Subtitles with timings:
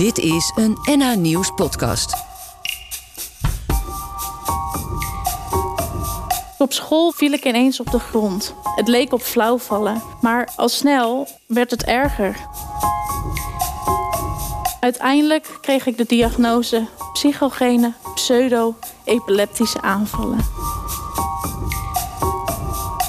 [0.00, 2.14] Dit is een NH Nieuws podcast.
[6.58, 8.54] Op school viel ik ineens op de grond.
[8.74, 12.36] Het leek op flauwvallen, maar al snel werd het erger.
[14.80, 20.38] Uiteindelijk kreeg ik de diagnose psychogene pseudo-epileptische aanvallen.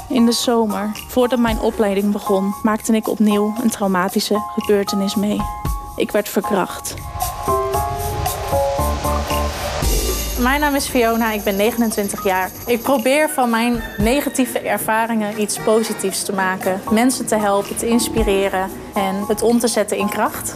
[0.10, 5.61] In de zomer, voordat mijn opleiding begon, maakte ik opnieuw een traumatische gebeurtenis mee.
[6.02, 6.94] Ik werd verkracht.
[10.40, 12.50] Mijn naam is Fiona, ik ben 29 jaar.
[12.66, 16.82] Ik probeer van mijn negatieve ervaringen iets positiefs te maken.
[16.90, 20.56] Mensen te helpen, te inspireren en het om te zetten in kracht.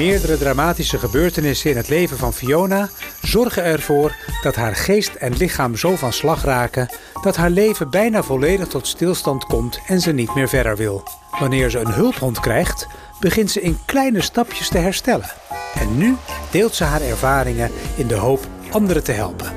[0.00, 2.88] Meerdere dramatische gebeurtenissen in het leven van Fiona
[3.22, 6.88] zorgen ervoor dat haar geest en lichaam zo van slag raken
[7.22, 11.02] dat haar leven bijna volledig tot stilstand komt en ze niet meer verder wil.
[11.38, 12.86] Wanneer ze een hulphond krijgt,
[13.18, 15.30] begint ze in kleine stapjes te herstellen.
[15.74, 16.16] En nu
[16.50, 19.52] deelt ze haar ervaringen in de hoop anderen te helpen.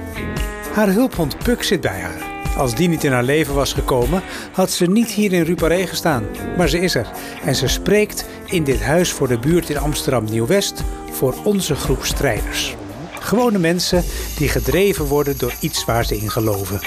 [0.73, 2.32] Haar hulphond Puk zit bij haar.
[2.57, 6.23] Als die niet in haar leven was gekomen, had ze niet hier in Ruparé gestaan.
[6.57, 7.07] Maar ze is er
[7.43, 12.05] en ze spreekt in dit huis voor de buurt in Amsterdam Nieuw-West voor onze groep
[12.05, 12.75] strijders.
[13.19, 14.03] Gewone mensen
[14.37, 16.79] die gedreven worden door iets waar ze in geloven.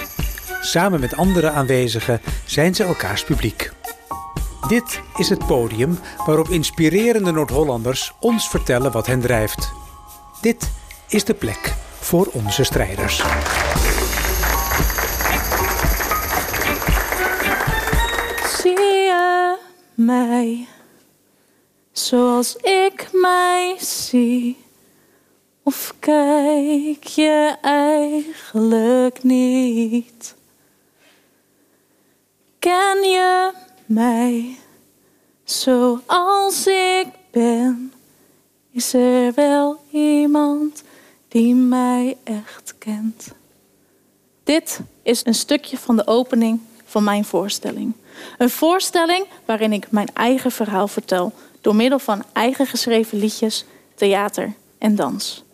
[0.61, 3.73] Samen met andere aanwezigen zijn ze elkaars publiek.
[4.69, 9.73] Dit is het podium waarop inspirerende Noord-Hollanders ons vertellen wat hen drijft.
[10.41, 10.71] Dit
[11.09, 13.23] is de plek voor onze strijders.
[19.97, 20.67] Mij
[21.93, 24.57] zoals ik mij zie?
[25.63, 30.35] Of kijk je eigenlijk niet?
[32.59, 33.53] Ken je
[33.87, 34.59] mij
[35.45, 37.93] zoals ik ben?
[38.71, 40.83] Is er wel iemand
[41.29, 43.29] die mij echt kent?
[44.45, 47.93] Dit is een stukje van de opening van mijn voorstelling.
[48.39, 53.65] Een voorstelling waarin ik mijn eigen verhaal vertel door middel van eigen geschreven liedjes,
[53.95, 55.45] theater en dans.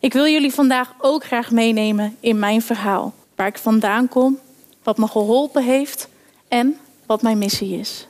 [0.00, 4.38] Ik wil jullie vandaag ook graag meenemen in mijn verhaal, waar ik vandaan kom,
[4.82, 6.08] wat me geholpen heeft
[6.48, 8.06] en wat mijn missie is.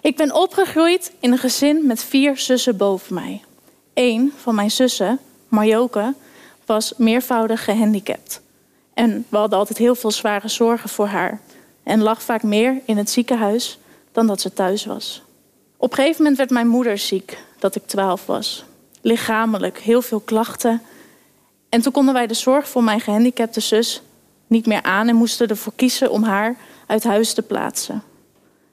[0.00, 3.42] Ik ben opgegroeid in een gezin met vier zussen boven mij.
[3.94, 6.14] Eén van mijn zussen, Marjoke,
[6.66, 8.40] was meervoudig gehandicapt.
[8.94, 11.40] En we hadden altijd heel veel zware zorgen voor haar.
[11.88, 13.78] En lag vaak meer in het ziekenhuis
[14.12, 15.22] dan dat ze thuis was.
[15.76, 18.64] Op een gegeven moment werd mijn moeder ziek, dat ik twaalf was.
[19.00, 20.82] Lichamelijk, heel veel klachten.
[21.68, 24.02] En toen konden wij de zorg voor mijn gehandicapte zus
[24.46, 26.56] niet meer aan en moesten ervoor kiezen om haar
[26.86, 28.02] uit huis te plaatsen.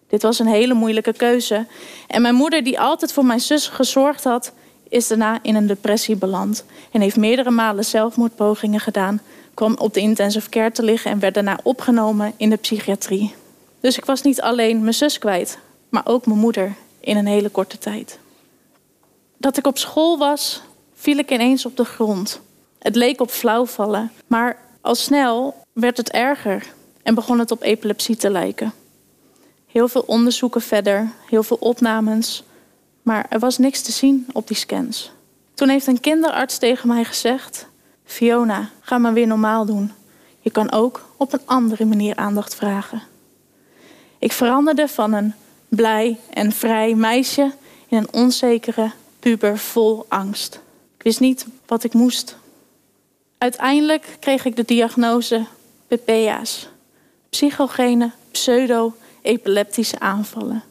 [0.08, 1.66] Dit was een hele moeilijke keuze.
[2.08, 4.52] En mijn moeder, die altijd voor mijn zus gezorgd had,
[4.90, 9.22] is daarna in een depressie beland en heeft meerdere malen zelfmoordpogingen gedaan,
[9.56, 13.36] kwam op de intensive care te liggen en werd daarna opgenomen in de psychiatrie.
[13.80, 15.58] Dus ik was niet alleen mijn zus kwijt,
[15.90, 18.20] maar ook mijn moeder in een hele korte tijd.
[19.38, 20.62] Dat ik op school was,
[20.96, 22.42] viel ik ineens op de grond.
[22.80, 26.66] Het leek op flauwvallen, maar al snel werd het erger
[27.04, 28.74] en begon het op epilepsie te lijken.
[29.68, 32.44] Heel veel onderzoeken verder, heel veel opnames,
[33.02, 35.12] maar er was niks te zien op die scans.
[35.54, 37.68] Toen heeft een kinderarts tegen mij gezegd:
[38.16, 39.92] Fiona, ga maar weer normaal doen.
[40.40, 43.02] Je kan ook op een andere manier aandacht vragen.
[44.20, 45.34] Ik veranderde van een
[45.68, 47.52] blij en vrij meisje
[47.88, 50.60] in een onzekere puber vol angst.
[50.98, 52.38] Ik wist niet wat ik moest.
[53.38, 55.46] Uiteindelijk kreeg ik de diagnose
[55.88, 56.68] PPA's,
[57.30, 60.64] psychogene pseudo-epileptische aanvallen.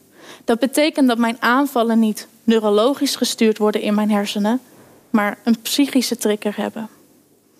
[0.43, 4.61] Dat betekent dat mijn aanvallen niet neurologisch gestuurd worden in mijn hersenen,
[5.09, 6.89] maar een psychische trigger hebben.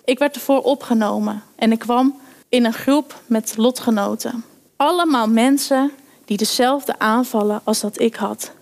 [0.06, 4.44] Ik werd ervoor opgenomen en ik kwam in een groep met lotgenoten.
[4.76, 5.90] Allemaal mensen
[6.24, 8.52] die dezelfde aanvallen als dat ik had.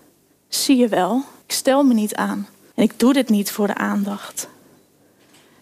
[0.47, 3.75] Zie je wel, ik stel me niet aan en ik doe dit niet voor de
[3.75, 4.47] aandacht.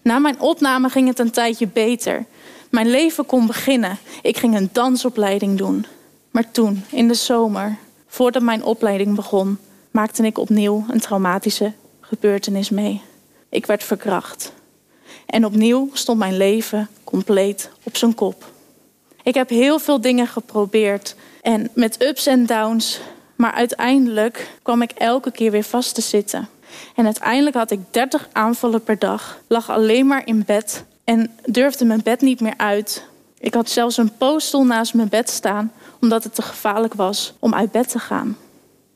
[0.02, 2.26] Na mijn opname ging het een tijdje beter.
[2.70, 3.98] Mijn leven kon beginnen.
[4.22, 5.86] Ik ging een dansopleiding doen.
[6.32, 7.78] Maar toen, in de zomer,
[8.08, 9.58] voordat mijn opleiding begon,
[9.92, 11.72] maakte ik opnieuw een traumatische
[12.02, 13.02] gebeurtenis mee.
[13.50, 14.54] Ik werd verkracht.
[15.26, 18.52] En opnieuw stond mijn leven compleet op zijn kop.
[19.24, 23.00] Ik heb heel veel dingen geprobeerd en met ups en downs,
[23.36, 26.50] maar uiteindelijk kwam ik elke keer weer vast te zitten.
[26.96, 31.86] En uiteindelijk had ik 30 aanvallen per dag, lag alleen maar in bed en durfde
[31.86, 33.06] mijn bed niet meer uit.
[33.40, 35.72] Ik had zelfs een poosstoel naast mijn bed staan,
[36.02, 38.38] omdat het te gevaarlijk was om uit bed te gaan.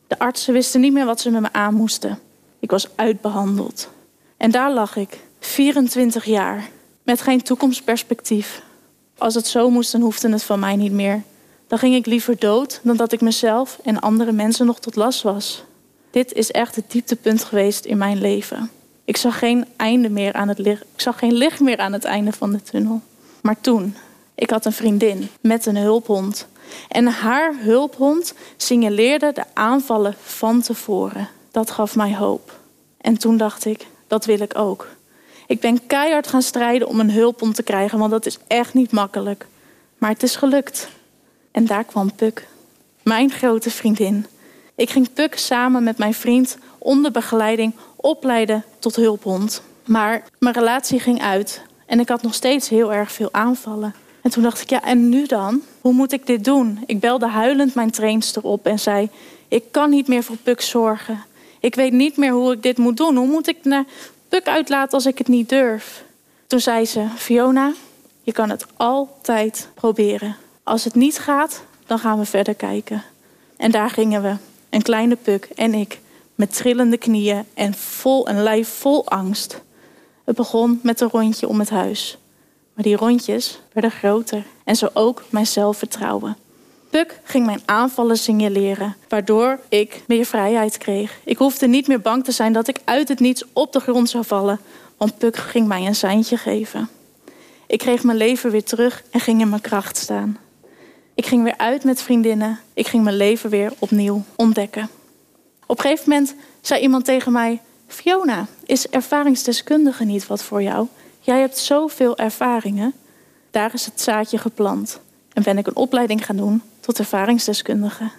[0.07, 2.19] De artsen wisten niet meer wat ze met me aan moesten.
[2.59, 3.89] Ik was uitbehandeld.
[4.37, 6.69] En daar lag ik, 24 jaar,
[7.03, 8.61] met geen toekomstperspectief.
[9.17, 11.23] Als het zo moest, dan hoefde het van mij niet meer.
[11.67, 15.21] Dan ging ik liever dood dan dat ik mezelf en andere mensen nog tot last
[15.21, 15.63] was.
[16.11, 18.69] Dit is echt het dieptepunt geweest in mijn leven.
[19.05, 20.81] Ik zag geen einde meer aan het licht.
[20.81, 23.01] Ik zag geen licht meer aan het einde van de tunnel.
[23.41, 23.95] Maar toen,
[24.35, 26.47] ik had een vriendin met een hulphond.
[26.87, 31.29] En haar hulphond signaleerde de aanvallen van tevoren.
[31.51, 32.59] Dat gaf mij hoop.
[32.97, 34.87] En toen dacht ik, dat wil ik ook.
[35.47, 38.91] Ik ben keihard gaan strijden om een hulphond te krijgen, want dat is echt niet
[38.91, 39.45] makkelijk.
[39.97, 40.89] Maar het is gelukt.
[41.51, 42.47] En daar kwam Puk,
[43.03, 44.25] mijn grote vriendin.
[44.75, 49.61] Ik ging Puk samen met mijn vriend onder begeleiding opleiden tot hulphond.
[49.85, 53.93] Maar mijn relatie ging uit en ik had nog steeds heel erg veel aanvallen.
[54.21, 55.61] En toen dacht ik, ja, en nu dan?
[55.81, 56.79] Hoe moet ik dit doen?
[56.85, 59.09] Ik belde huilend mijn trainster op en zei:
[59.47, 61.23] Ik kan niet meer voor Puk zorgen.
[61.59, 63.15] Ik weet niet meer hoe ik dit moet doen.
[63.15, 63.85] Hoe moet ik naar
[64.29, 66.03] Puk uitlaten als ik het niet durf?
[66.47, 67.73] Toen zei ze: Fiona,
[68.23, 70.35] je kan het altijd proberen.
[70.63, 73.03] Als het niet gaat, dan gaan we verder kijken.
[73.57, 74.35] En daar gingen we,
[74.69, 75.99] een kleine Puk en ik,
[76.35, 79.61] met trillende knieën en vol een lijf vol angst.
[80.23, 82.17] Het begon met een rondje om het huis.
[82.73, 86.37] Maar die rondjes werden groter en zo ook mijn zelfvertrouwen.
[86.97, 91.19] Puk ging mijn aanvallen signaleren, waardoor ik meer vrijheid kreeg.
[91.23, 94.09] Ik hoefde niet meer bang te zijn dat ik uit het niets op de grond
[94.09, 94.59] zou vallen,
[94.97, 96.89] want Puk ging mij een seintje geven.
[97.67, 100.37] Ik kreeg mijn leven weer terug en ging in mijn kracht staan.
[101.13, 102.59] Ik ging weer uit met vriendinnen.
[102.73, 104.89] Ik ging mijn leven weer opnieuw ontdekken.
[105.65, 110.87] Op een gegeven moment zei iemand tegen mij: Fiona, is ervaringsdeskundige niet wat voor jou?
[111.19, 112.93] Jij hebt zoveel ervaringen.
[113.51, 114.99] Daar is het zaadje geplant.
[115.33, 118.09] En ben ik een opleiding gaan doen tot ervaringsdeskundige.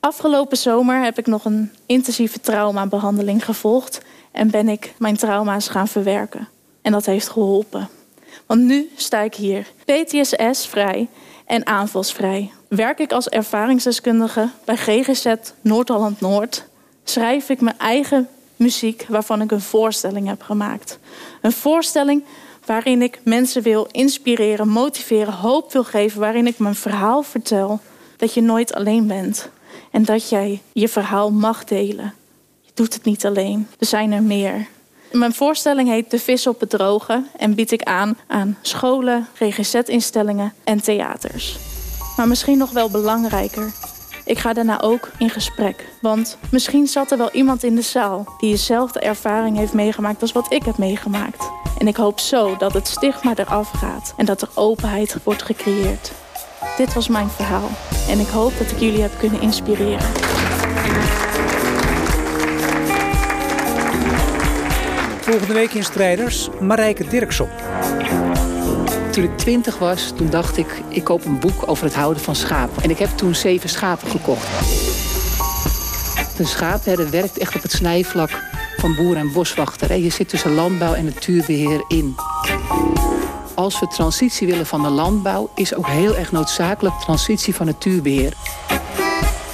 [0.00, 4.00] Afgelopen zomer heb ik nog een intensieve traumabehandeling gevolgd
[4.32, 6.48] en ben ik mijn trauma's gaan verwerken.
[6.82, 7.88] En dat heeft geholpen.
[8.46, 11.08] Want nu sta ik hier, PTSS-vrij
[11.46, 12.50] en aanvalsvrij.
[12.68, 16.66] Werk ik als ervaringsdeskundige bij GGZ Noord-Holland-Noord.
[17.04, 20.98] Schrijf ik mijn eigen muziek waarvan ik een voorstelling heb gemaakt.
[21.40, 22.24] Een voorstelling
[22.66, 27.80] waarin ik mensen wil inspireren, motiveren, hoop wil geven, waarin ik mijn verhaal vertel
[28.16, 29.48] dat je nooit alleen bent
[29.90, 32.14] en dat jij je verhaal mag delen.
[32.60, 33.68] Je doet het niet alleen.
[33.78, 34.66] Er zijn er meer.
[35.12, 40.52] Mijn voorstelling heet De Vis op het Droge en bied ik aan aan scholen, GGZ-instellingen
[40.64, 41.56] en theaters.
[42.16, 43.72] Maar misschien nog wel belangrijker,
[44.24, 45.88] ik ga daarna ook in gesprek.
[46.00, 50.32] Want misschien zat er wel iemand in de zaal die dezelfde ervaring heeft meegemaakt als
[50.32, 51.50] wat ik heb meegemaakt.
[51.78, 56.12] En ik hoop zo dat het stigma eraf gaat en dat er openheid wordt gecreëerd.
[56.76, 57.70] Dit was mijn verhaal
[58.08, 60.06] en ik hoop dat ik jullie heb kunnen inspireren.
[65.20, 67.48] Volgende week in Strijders, Marijke Dirkson.
[69.10, 72.36] Toen ik twintig was, toen dacht ik, ik koop een boek over het houden van
[72.36, 72.82] schapen.
[72.82, 74.48] En ik heb toen zeven schapen gekocht.
[76.38, 78.30] Een schaapherder werkt echt op het snijvlak
[78.76, 79.96] van boer en boswachter.
[79.96, 82.16] Je zit tussen landbouw en natuurbeheer in.
[83.56, 88.32] Als we transitie willen van de landbouw, is ook heel erg noodzakelijk transitie van natuurbeheer.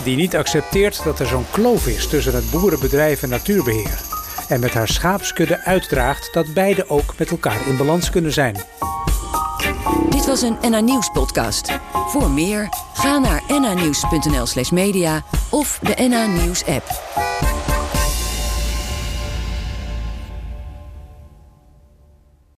[0.04, 4.00] Die niet accepteert dat er zo'n kloof is tussen het boerenbedrijf en natuurbeheer.
[4.48, 8.56] En met haar schaapskudde uitdraagt dat beide ook met elkaar in balans kunnen zijn.
[10.10, 11.78] Dit was een NA Nieuws podcast.
[11.92, 17.30] Voor meer, ga naar nanieuws.nl slash media of de NA Nieuws app.